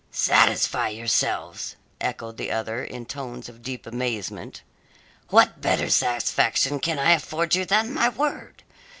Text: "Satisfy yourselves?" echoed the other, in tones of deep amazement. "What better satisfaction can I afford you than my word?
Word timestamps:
"Satisfy 0.11 0.87
yourselves?" 0.89 1.75
echoed 1.99 2.37
the 2.37 2.49
other, 2.51 2.83
in 2.83 3.05
tones 3.05 3.47
of 3.47 3.61
deep 3.61 3.85
amazement. 3.85 4.63
"What 5.29 5.61
better 5.61 5.91
satisfaction 5.91 6.79
can 6.79 6.97
I 6.97 7.11
afford 7.11 7.53
you 7.53 7.65
than 7.65 7.93
my 7.93 8.09
word? 8.09 8.63